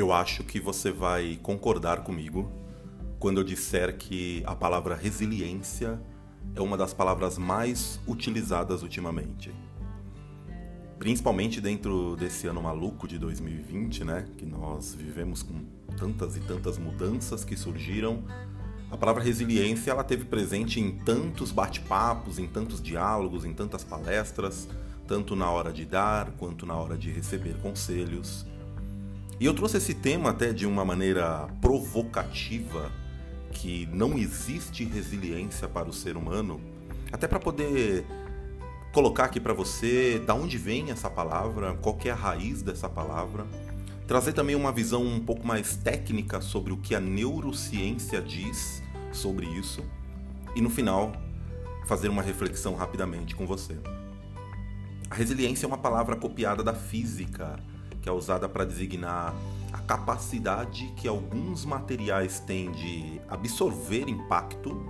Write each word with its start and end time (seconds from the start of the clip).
Eu 0.00 0.14
acho 0.14 0.42
que 0.44 0.58
você 0.58 0.90
vai 0.90 1.38
concordar 1.42 2.02
comigo 2.02 2.50
quando 3.18 3.38
eu 3.38 3.44
disser 3.44 3.98
que 3.98 4.42
a 4.46 4.56
palavra 4.56 4.94
resiliência 4.94 6.00
é 6.54 6.60
uma 6.62 6.74
das 6.74 6.94
palavras 6.94 7.36
mais 7.36 8.00
utilizadas 8.06 8.82
ultimamente. 8.82 9.52
Principalmente 10.98 11.60
dentro 11.60 12.16
desse 12.16 12.46
ano 12.46 12.62
maluco 12.62 13.06
de 13.06 13.18
2020, 13.18 14.02
né? 14.02 14.26
Que 14.38 14.46
nós 14.46 14.94
vivemos 14.94 15.42
com 15.42 15.66
tantas 15.98 16.34
e 16.34 16.40
tantas 16.40 16.78
mudanças 16.78 17.44
que 17.44 17.54
surgiram. 17.54 18.24
A 18.90 18.96
palavra 18.96 19.22
resiliência 19.22 19.90
ela 19.90 20.02
teve 20.02 20.24
presente 20.24 20.80
em 20.80 20.92
tantos 20.92 21.52
bate-papos, 21.52 22.38
em 22.38 22.46
tantos 22.46 22.80
diálogos, 22.80 23.44
em 23.44 23.52
tantas 23.52 23.84
palestras, 23.84 24.66
tanto 25.06 25.36
na 25.36 25.50
hora 25.50 25.70
de 25.70 25.84
dar 25.84 26.30
quanto 26.38 26.64
na 26.64 26.74
hora 26.74 26.96
de 26.96 27.10
receber 27.10 27.52
conselhos. 27.60 28.46
E 29.40 29.46
eu 29.46 29.54
trouxe 29.54 29.78
esse 29.78 29.94
tema 29.94 30.28
até 30.28 30.52
de 30.52 30.66
uma 30.66 30.84
maneira 30.84 31.48
provocativa, 31.62 32.92
que 33.50 33.88
não 33.90 34.18
existe 34.18 34.84
resiliência 34.84 35.66
para 35.66 35.88
o 35.88 35.94
ser 35.94 36.14
humano, 36.14 36.60
até 37.10 37.26
para 37.26 37.40
poder 37.40 38.04
colocar 38.92 39.24
aqui 39.24 39.40
para 39.40 39.54
você 39.54 40.18
da 40.18 40.34
onde 40.34 40.58
vem 40.58 40.90
essa 40.90 41.08
palavra, 41.08 41.72
qual 41.72 41.98
é 42.04 42.10
a 42.10 42.14
raiz 42.14 42.60
dessa 42.60 42.86
palavra, 42.86 43.46
trazer 44.06 44.34
também 44.34 44.54
uma 44.54 44.70
visão 44.70 45.02
um 45.02 45.20
pouco 45.20 45.46
mais 45.46 45.74
técnica 45.74 46.42
sobre 46.42 46.74
o 46.74 46.76
que 46.76 46.94
a 46.94 47.00
neurociência 47.00 48.20
diz 48.20 48.82
sobre 49.10 49.46
isso. 49.46 49.82
E 50.54 50.60
no 50.60 50.68
final 50.68 51.12
fazer 51.86 52.10
uma 52.10 52.20
reflexão 52.20 52.74
rapidamente 52.74 53.34
com 53.34 53.46
você. 53.46 53.78
A 55.08 55.14
resiliência 55.14 55.64
é 55.64 55.68
uma 55.68 55.78
palavra 55.78 56.14
copiada 56.14 56.62
da 56.62 56.74
física, 56.74 57.58
que 58.00 58.08
é 58.08 58.12
usada 58.12 58.48
para 58.48 58.64
designar 58.64 59.34
a 59.72 59.78
capacidade 59.78 60.92
que 60.96 61.06
alguns 61.06 61.64
materiais 61.64 62.40
têm 62.40 62.70
de 62.72 63.20
absorver 63.28 64.08
impacto 64.08 64.80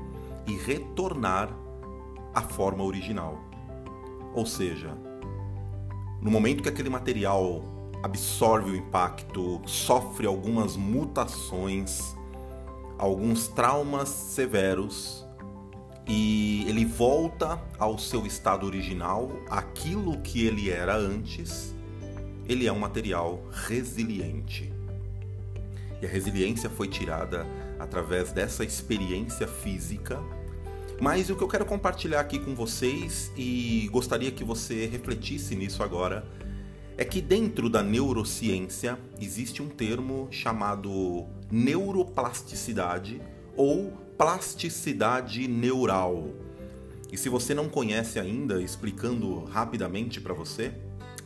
e 0.46 0.56
retornar 0.56 1.50
à 2.34 2.42
forma 2.42 2.84
original. 2.84 3.38
Ou 4.34 4.46
seja, 4.46 4.96
no 6.20 6.30
momento 6.30 6.62
que 6.62 6.68
aquele 6.68 6.90
material 6.90 7.62
absorve 8.02 8.70
o 8.70 8.76
impacto, 8.76 9.60
sofre 9.66 10.26
algumas 10.26 10.76
mutações, 10.76 12.16
alguns 12.98 13.48
traumas 13.48 14.08
severos 14.08 15.26
e 16.06 16.64
ele 16.68 16.84
volta 16.84 17.62
ao 17.78 17.98
seu 17.98 18.26
estado 18.26 18.66
original, 18.66 19.30
aquilo 19.48 20.20
que 20.20 20.44
ele 20.44 20.70
era 20.70 20.96
antes, 20.96 21.74
ele 22.50 22.66
é 22.66 22.72
um 22.72 22.78
material 22.78 23.42
resiliente. 23.50 24.72
E 26.02 26.06
a 26.06 26.08
resiliência 26.08 26.68
foi 26.68 26.88
tirada 26.88 27.46
através 27.78 28.32
dessa 28.32 28.64
experiência 28.64 29.46
física 29.46 30.20
mas 31.00 31.30
o 31.30 31.34
que 31.34 31.42
eu 31.42 31.48
quero 31.48 31.64
compartilhar 31.64 32.20
aqui 32.20 32.38
com 32.38 32.54
vocês 32.54 33.32
e 33.34 33.88
gostaria 33.90 34.30
que 34.30 34.44
você 34.44 34.84
refletisse 34.84 35.56
nisso 35.56 35.82
agora 35.82 36.26
é 36.98 37.06
que 37.06 37.22
dentro 37.22 37.70
da 37.70 37.82
neurociência 37.82 38.98
existe 39.18 39.62
um 39.62 39.68
termo 39.68 40.28
chamado 40.30 41.24
neuroplasticidade 41.50 43.18
ou 43.56 43.90
plasticidade 44.18 45.48
neural. 45.48 46.28
E 47.10 47.16
se 47.16 47.30
você 47.30 47.54
não 47.54 47.66
conhece 47.66 48.20
ainda, 48.20 48.60
explicando 48.60 49.44
rapidamente 49.44 50.20
para 50.20 50.34
você, 50.34 50.74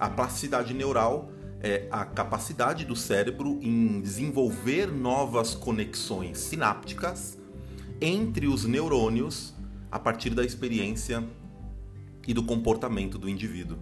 a 0.04 0.10
plasticidade 0.10 0.74
neural 0.74 1.30
é 1.62 1.88
a 1.90 2.04
capacidade 2.04 2.84
do 2.84 2.94
cérebro 2.94 3.58
em 3.62 4.02
desenvolver 4.02 4.92
novas 4.92 5.54
conexões 5.54 6.36
sinápticas 6.36 7.38
entre 8.02 8.46
os 8.46 8.66
neurônios 8.66 9.54
a 9.90 9.98
partir 9.98 10.34
da 10.34 10.44
experiência 10.44 11.26
e 12.28 12.34
do 12.34 12.42
comportamento 12.42 13.16
do 13.16 13.30
indivíduo. 13.30 13.78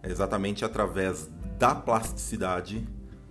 É 0.00 0.08
exatamente 0.08 0.64
através 0.64 1.28
da 1.58 1.74
plasticidade 1.74 2.86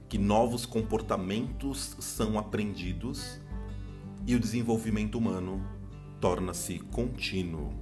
que 0.09 0.17
novos 0.17 0.65
comportamentos 0.65 1.95
são 1.97 2.37
aprendidos 2.37 3.39
e 4.27 4.35
o 4.35 4.39
desenvolvimento 4.39 5.17
humano 5.17 5.65
torna-se 6.19 6.79
contínuo. 6.91 7.73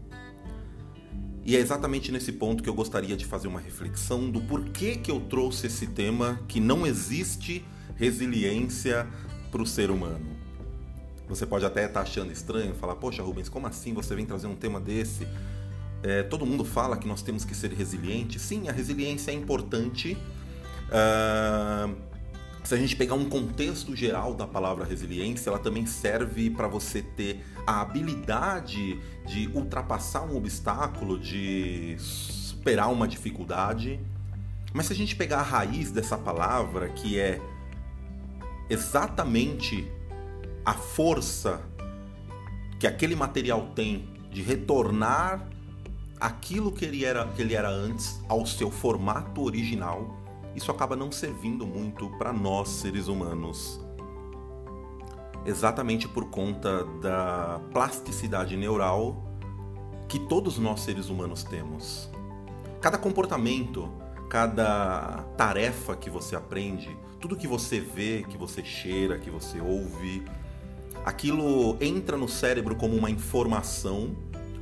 E 1.47 1.56
é 1.56 1.59
exatamente 1.59 2.12
nesse 2.12 2.34
ponto 2.34 2.62
que 2.62 2.68
eu 2.68 2.74
gostaria 2.74 3.16
de 3.16 3.25
fazer 3.25 3.47
uma 3.47 3.62
reflexão 3.62 4.30
do 4.30 4.41
porquê 4.41 4.97
que 4.97 5.09
eu 5.09 5.22
trouxe 5.22 5.68
esse 5.68 5.88
tema 5.88 6.38
que 6.46 6.59
não 6.59 6.85
existe 6.85 7.63
resiliência 7.96 9.08
para 9.50 9.62
o 9.62 9.66
ser 9.66 9.90
humano. 9.90 10.35
Você 11.30 11.46
pode 11.46 11.66
até 11.66 11.85
estar 11.85 11.94
tá 11.94 12.02
achando 12.02 12.34
estranho, 12.34 12.75
falar, 12.75 12.96
poxa 12.96 13.24
Rubens, 13.24 13.47
como 13.47 13.66
assim 13.66 13.94
você 13.94 14.13
vem 14.13 14.25
trazer 14.25 14.46
um 14.46 14.58
tema 14.58 14.81
desse? 14.81 15.25
É, 16.03 16.22
todo 16.22 16.46
mundo 16.46 16.66
fala 16.66 16.97
que 16.97 17.08
nós 17.08 17.22
temos 17.22 17.46
que 17.46 17.56
ser 17.56 17.72
resilientes. 17.72 18.41
Sim, 18.41 18.68
a 18.68 18.74
resiliência 18.74 19.31
é 19.31 19.34
importante. 19.34 20.18
Uh, 20.90 21.96
se 22.67 22.73
a 22.73 22.78
gente 22.78 22.97
pegar 22.97 23.16
um 23.16 23.29
contexto 23.29 23.95
geral 23.95 24.33
da 24.33 24.45
palavra 24.45 24.83
resiliência, 24.83 25.50
ela 25.50 25.57
também 25.57 25.85
serve 25.85 26.50
para 26.50 26.67
você 26.67 27.01
ter 27.01 27.41
a 27.66 27.79
habilidade 27.79 29.00
de 29.25 29.47
ultrapassar 29.53 30.23
um 30.23 30.35
obstáculo, 30.35 31.17
de 31.17 31.95
superar 31.97 32.91
uma 32.91 33.07
dificuldade. 33.07 34.01
Mas 34.73 34.88
se 34.88 34.91
a 34.91 34.95
gente 34.97 35.16
pegar 35.16 35.38
a 35.39 35.44
raiz 35.44 35.91
dessa 35.91 36.17
palavra, 36.17 36.89
que 36.89 37.17
é 37.17 37.39
exatamente 38.69 39.89
a 40.66 40.73
força 40.73 41.61
que 42.81 42.85
aquele 42.85 43.16
material 43.16 43.72
tem 43.73 44.09
de 44.29 44.41
retornar 44.41 45.47
aquilo 46.19 46.69
que 46.73 46.84
ele 46.84 47.05
era, 47.05 47.25
que 47.28 47.41
ele 47.41 47.55
era 47.55 47.69
antes 47.69 48.19
ao 48.28 48.45
seu 48.45 48.69
formato 48.69 49.41
original, 49.41 50.27
isso 50.57 50.72
acaba 50.72 50.95
não 50.95 51.12
servindo 51.12 51.68
muito 51.68 52.09
para 52.18 52.34
nós 52.34 52.69
seres 52.69 53.07
humanos. 53.07 53.79
Exatamente 55.45 56.07
por 56.09 56.25
conta 56.25 56.84
da 57.00 57.62
plasticidade 57.72 58.57
neural 58.57 59.23
que 60.09 60.17
todos 60.17 60.57
nós 60.57 60.81
seres 60.81 61.09
humanos 61.09 61.44
temos. 61.44 62.09
Cada 62.81 62.97
comportamento, 62.97 63.88
cada 64.31 65.23
tarefa 65.38 65.96
que 65.96 66.09
você 66.09 66.35
aprende, 66.35 66.90
tudo 67.19 67.35
que 67.35 67.47
você 67.47 67.79
vê, 67.79 68.25
que 68.28 68.35
você 68.35 68.63
cheira, 68.63 69.19
que 69.19 69.29
você 69.29 69.62
ouve, 69.62 70.25
aquilo 71.06 71.78
entra 71.79 72.17
no 72.17 72.28
cérebro 72.28 72.75
como 72.75 72.96
uma 72.96 73.12
informação 73.12 74.16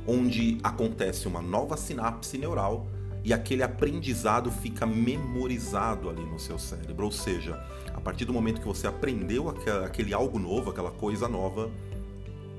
onde 0.06 0.58
acontece 0.62 1.26
uma 1.26 1.40
nova 1.40 1.74
sinapse 1.74 2.36
neural 2.36 2.86
e 3.26 3.32
aquele 3.32 3.64
aprendizado 3.64 4.52
fica 4.52 4.86
memorizado 4.86 6.08
ali 6.08 6.22
no 6.22 6.38
seu 6.38 6.60
cérebro. 6.60 7.06
Ou 7.06 7.10
seja, 7.10 7.60
a 7.92 8.00
partir 8.00 8.24
do 8.24 8.32
momento 8.32 8.60
que 8.60 8.66
você 8.68 8.86
aprendeu 8.86 9.52
aquele 9.84 10.14
algo 10.14 10.38
novo, 10.38 10.70
aquela 10.70 10.92
coisa 10.92 11.26
nova, 11.26 11.68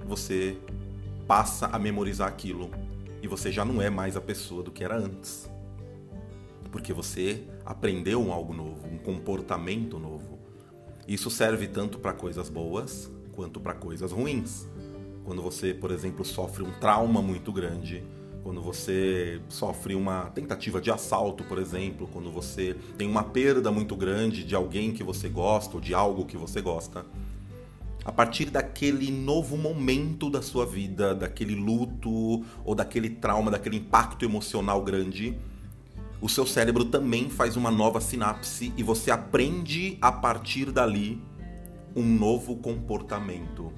você 0.06 0.58
passa 1.26 1.68
a 1.68 1.80
memorizar 1.80 2.28
aquilo 2.28 2.70
e 3.22 3.30
você 3.30 3.50
já 3.50 3.64
não 3.64 3.82
é 3.82 3.90
mais 3.90 4.18
a 4.18 4.22
pessoa 4.22 4.62
do 4.62 4.70
que 4.70 4.84
era 4.84 4.98
antes. 4.98 5.50
Porque 6.70 6.92
você 6.92 7.46
aprendeu 7.66 8.22
um 8.22 8.34
algo 8.34 8.54
novo, 8.54 8.90
um 8.90 8.98
comportamento 8.98 9.98
novo. 9.98 10.38
Isso 11.08 11.30
serve 11.30 11.70
tanto 11.70 11.98
para 11.98 12.12
coisas 12.12 12.50
boas 12.50 13.10
quanto 13.32 13.62
para 13.62 13.74
coisas 13.74 14.12
ruins. 14.12 14.68
Quando 15.24 15.42
você, 15.42 15.74
por 15.74 15.92
exemplo, 15.92 16.26
sofre 16.26 16.62
um 16.62 16.74
trauma 16.74 17.22
muito 17.22 17.54
grande, 17.54 18.04
quando 18.48 18.62
você 18.62 19.42
sofre 19.50 19.94
uma 19.94 20.28
tentativa 20.28 20.80
de 20.80 20.90
assalto, 20.90 21.44
por 21.44 21.60
exemplo, 21.60 22.08
quando 22.14 22.32
você 22.32 22.78
tem 22.98 23.06
uma 23.06 23.22
perda 23.22 23.70
muito 23.74 23.94
grande 23.94 24.46
de 24.46 24.56
alguém 24.56 24.94
que 24.94 25.04
você 25.04 25.28
gosta 25.28 25.76
ou 25.76 25.82
de 25.82 25.94
algo 25.94 26.24
que 26.24 26.38
você 26.38 26.62
gosta, 26.62 27.06
a 28.06 28.12
partir 28.14 28.46
daquele 28.46 29.12
novo 29.12 29.58
momento 29.58 30.30
da 30.30 30.42
sua 30.42 30.66
vida, 30.66 31.14
daquele 31.14 31.56
luto 31.56 32.46
ou 32.64 32.74
daquele 32.74 33.10
trauma, 33.10 33.52
daquele 33.52 33.76
impacto 33.76 34.24
emocional 34.24 34.82
grande, 34.82 35.38
o 36.22 36.30
seu 36.30 36.48
cérebro 36.48 36.86
também 36.86 37.30
faz 37.30 37.58
uma 37.58 37.70
nova 37.70 38.00
sinapse 38.00 38.72
e 38.78 38.82
você 38.82 39.12
aprende 39.12 39.98
a 40.02 40.10
partir 40.10 40.72
dali 40.72 41.22
um 41.94 42.06
novo 42.06 42.56
comportamento. 42.56 43.74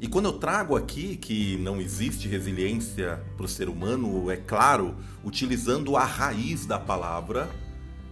E 0.00 0.06
quando 0.06 0.26
eu 0.26 0.34
trago 0.34 0.76
aqui 0.76 1.16
que 1.16 1.56
não 1.58 1.80
existe 1.80 2.28
resiliência 2.28 3.22
para 3.36 3.46
o 3.46 3.48
ser 3.48 3.68
humano, 3.68 4.30
é 4.30 4.36
claro, 4.36 4.94
utilizando 5.24 5.96
a 5.96 6.04
raiz 6.04 6.66
da 6.66 6.78
palavra, 6.78 7.50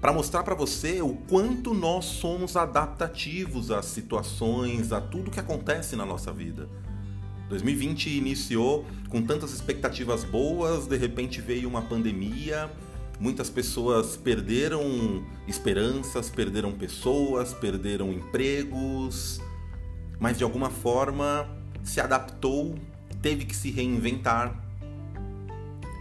para 0.00 0.12
mostrar 0.12 0.42
para 0.42 0.54
você 0.54 1.00
o 1.00 1.14
quanto 1.28 1.72
nós 1.72 2.04
somos 2.04 2.56
adaptativos 2.56 3.70
às 3.70 3.86
situações, 3.86 4.92
a 4.92 5.00
tudo 5.00 5.30
que 5.30 5.40
acontece 5.40 5.96
na 5.96 6.04
nossa 6.04 6.32
vida. 6.32 6.68
2020 7.48 8.10
iniciou 8.10 8.84
com 9.08 9.22
tantas 9.22 9.52
expectativas 9.52 10.24
boas, 10.24 10.86
de 10.86 10.96
repente 10.96 11.40
veio 11.40 11.68
uma 11.68 11.82
pandemia, 11.82 12.70
Muitas 13.18 13.48
pessoas 13.48 14.14
perderam 14.14 15.24
esperanças, 15.48 16.28
perderam 16.28 16.72
pessoas, 16.72 17.54
perderam 17.54 18.12
empregos, 18.12 19.40
mas 20.20 20.36
de 20.36 20.44
alguma 20.44 20.68
forma 20.68 21.48
se 21.86 22.00
adaptou, 22.00 22.74
teve 23.22 23.44
que 23.44 23.54
se 23.54 23.70
reinventar 23.70 24.60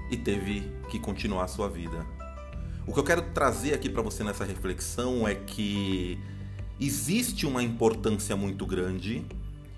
e 0.10 0.18
teve 0.18 0.72
que 0.90 1.00
continuar 1.00 1.44
a 1.44 1.48
sua 1.48 1.70
vida. 1.70 2.06
O 2.88 2.94
que 2.94 3.00
eu 3.00 3.04
quero 3.04 3.22
trazer 3.34 3.74
aqui 3.74 3.90
para 3.90 4.02
você 4.02 4.24
nessa 4.24 4.44
reflexão 4.44 5.28
é 5.28 5.36
que 5.36 6.20
existe 6.80 7.46
uma 7.46 7.64
importância 7.64 8.36
muito 8.36 8.66
grande 8.66 9.26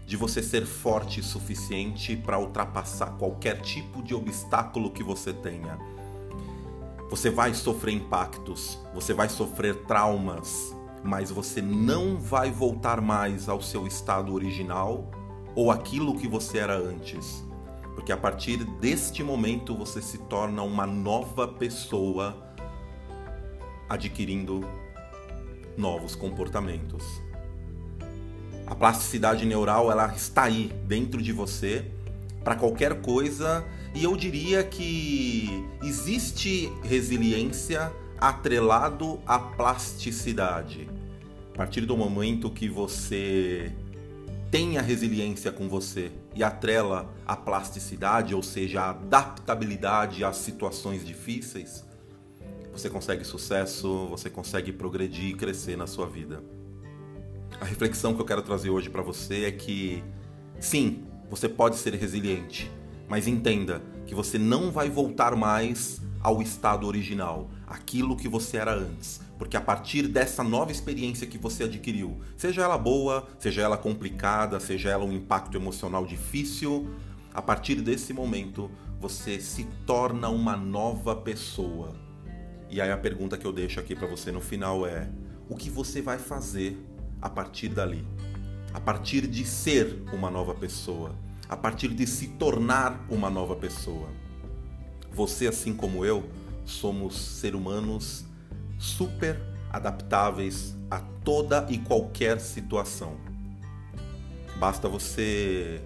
de 0.06 0.16
você 0.16 0.42
ser 0.42 0.66
forte 0.66 1.20
o 1.20 1.24
suficiente 1.24 2.16
para 2.16 2.40
ultrapassar 2.40 3.18
qualquer 3.18 3.62
tipo 3.62 4.02
de 4.02 4.16
obstáculo 4.16 4.92
que 4.92 5.04
você 5.04 5.34
tenha. 5.34 5.78
Você 7.10 7.30
vai 7.30 7.54
sofrer 7.54 7.94
impactos, 7.94 8.80
você 8.94 9.14
vai 9.14 9.28
sofrer 9.28 9.76
traumas, 9.86 10.74
mas 11.04 11.30
você 11.30 11.62
não 11.62 12.18
vai 12.18 12.50
voltar 12.50 13.02
mais 13.02 13.50
ao 13.50 13.62
seu 13.62 13.86
estado 13.86 14.34
original 14.34 15.12
ou 15.58 15.72
aquilo 15.72 16.16
que 16.16 16.28
você 16.28 16.60
era 16.60 16.78
antes. 16.78 17.44
Porque 17.96 18.12
a 18.12 18.18
partir 18.18 18.64
deste 18.80 19.24
momento 19.24 19.74
você 19.74 20.00
se 20.04 20.20
torna 20.20 20.62
uma 20.62 20.86
nova 20.86 21.48
pessoa 21.48 22.38
adquirindo 23.90 24.64
novos 25.76 26.16
comportamentos. 26.16 27.04
A 28.68 28.76
plasticidade 28.76 29.48
neural 29.48 29.92
ela 29.92 30.14
está 30.14 30.44
aí 30.44 30.72
dentro 30.86 31.24
de 31.24 31.32
você 31.32 31.90
para 32.44 32.56
qualquer 32.56 33.02
coisa 33.02 33.66
e 33.96 34.04
eu 34.04 34.16
diria 34.16 34.64
que 34.64 35.66
existe 35.82 36.72
resiliência 36.84 37.92
atrelado 38.20 39.20
à 39.26 39.40
plasticidade. 39.40 40.88
A 41.52 41.58
partir 41.58 41.82
do 41.82 41.98
momento 41.98 42.48
que 42.52 42.70
você 42.70 43.74
tem 44.50 44.78
a 44.78 44.82
resiliência 44.82 45.52
com 45.52 45.68
você 45.68 46.12
e 46.34 46.44
atrela 46.44 47.14
a 47.26 47.36
plasticidade, 47.36 48.34
ou 48.34 48.42
seja, 48.42 48.82
a 48.82 48.90
adaptabilidade 48.92 50.24
às 50.24 50.38
situações 50.38 51.06
difíceis, 51.06 51.86
você 52.72 52.90
consegue 52.90 53.24
sucesso, 53.24 54.08
você 54.08 54.30
consegue 54.30 54.72
progredir 54.72 55.32
e 55.32 55.34
crescer 55.34 55.76
na 55.76 55.88
sua 55.88 56.08
vida. 56.08 56.44
A 57.60 57.66
reflexão 57.66 58.14
que 58.14 58.22
eu 58.22 58.26
quero 58.26 58.42
trazer 58.42 58.70
hoje 58.70 58.90
para 58.90 59.02
você 59.02 59.46
é 59.46 59.52
que 59.52 60.04
sim, 60.60 61.04
você 61.30 61.50
pode 61.50 61.76
ser 61.76 61.94
resiliente, 61.96 62.72
mas 63.10 63.28
entenda 63.28 63.82
que 64.06 64.14
você 64.14 64.38
não 64.38 64.72
vai 64.72 64.90
voltar 64.90 65.36
mais 65.36 66.00
ao 66.22 66.42
estado 66.42 66.86
original, 66.86 67.50
aquilo 67.68 68.16
que 68.16 68.30
você 68.30 68.58
era 68.58 68.74
antes. 68.74 69.20
Porque 69.38 69.58
a 69.58 69.62
partir 69.62 70.08
dessa 70.08 70.44
nova 70.44 70.72
experiência 70.72 71.28
que 71.28 71.38
você 71.38 71.66
adquiriu, 71.66 72.20
seja 72.38 72.64
ela 72.64 72.78
boa, 72.78 73.28
seja 73.38 73.62
ela 73.62 73.78
complicada, 73.78 74.60
seja 74.60 74.90
ela 74.90 75.04
um 75.04 75.12
impacto 75.12 75.58
emocional 75.58 76.06
difícil, 76.06 76.90
a 77.34 77.42
partir 77.42 77.76
desse 77.82 78.14
momento 78.14 78.72
você 79.00 79.40
se 79.40 79.66
torna 79.86 80.30
uma 80.30 80.56
nova 80.56 81.16
pessoa. 81.16 81.94
E 82.70 82.82
aí 82.82 82.92
a 82.92 82.98
pergunta 82.98 83.38
que 83.38 83.46
eu 83.46 83.54
deixo 83.54 83.80
aqui 83.80 83.96
para 83.96 84.08
você 84.08 84.32
no 84.32 84.42
final 84.42 84.88
é: 84.88 85.10
o 85.50 85.56
que 85.56 85.70
você 85.70 86.02
vai 86.02 86.18
fazer 86.18 86.78
a 87.22 87.30
partir 87.30 87.70
dali? 87.70 88.06
A 88.74 88.80
partir 88.80 89.28
de 89.28 89.46
ser 89.46 90.04
uma 90.12 90.30
nova 90.32 90.54
pessoa, 90.56 91.16
a 91.48 91.56
partir 91.56 91.90
de 91.90 92.08
se 92.08 92.30
tornar 92.30 93.06
uma 93.10 93.30
nova 93.30 93.56
pessoa. 93.56 94.10
Você, 95.12 95.48
assim 95.48 95.74
como 95.74 96.06
eu, 96.06 96.30
somos 96.68 97.16
seres 97.16 97.60
humanos 97.60 98.26
super 98.78 99.40
adaptáveis 99.72 100.76
a 100.90 101.00
toda 101.00 101.66
e 101.70 101.78
qualquer 101.78 102.40
situação. 102.40 103.18
Basta 104.60 104.88
você 104.88 105.82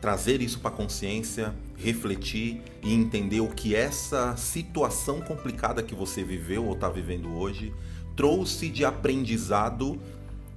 trazer 0.00 0.42
isso 0.42 0.60
para 0.60 0.70
a 0.70 0.74
consciência, 0.74 1.54
refletir 1.76 2.62
e 2.82 2.92
entender 2.92 3.40
o 3.40 3.48
que 3.48 3.74
essa 3.74 4.36
situação 4.36 5.20
complicada 5.20 5.82
que 5.82 5.94
você 5.94 6.22
viveu 6.22 6.66
ou 6.66 6.74
está 6.74 6.88
vivendo 6.88 7.34
hoje 7.38 7.72
trouxe 8.14 8.68
de 8.68 8.84
aprendizado. 8.84 9.98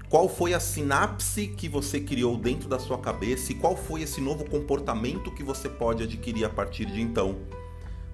Qual 0.09 0.27
foi 0.27 0.53
a 0.53 0.59
sinapse 0.59 1.47
que 1.47 1.67
você 1.67 1.99
criou 1.99 2.37
dentro 2.37 2.67
da 2.67 2.79
sua 2.79 2.97
cabeça 2.97 3.51
e 3.51 3.55
qual 3.55 3.75
foi 3.75 4.01
esse 4.01 4.21
novo 4.21 4.43
comportamento 4.49 5.31
que 5.31 5.43
você 5.43 5.67
pode 5.69 6.03
adquirir 6.03 6.45
a 6.45 6.49
partir 6.49 6.85
de 6.85 7.01
então, 7.01 7.37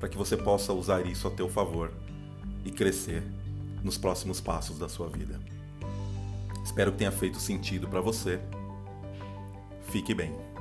para 0.04 0.10
que 0.10 0.18
você 0.18 0.36
possa 0.36 0.74
usar 0.74 1.06
isso 1.06 1.26
a 1.30 1.32
teu 1.32 1.48
favor 1.48 1.90
e 2.66 2.72
crescer 2.72 3.24
nos 3.82 3.98
próximos 3.98 4.42
passos 4.42 4.78
da 4.78 4.90
sua 4.90 5.08
vida. 5.08 5.40
Espero 6.62 6.92
que 6.92 6.98
tenha 6.98 7.12
feito 7.12 7.40
sentido 7.40 7.88
para 7.88 8.02
você. 8.02 8.38
Fique 9.88 10.14
bem. 10.14 10.53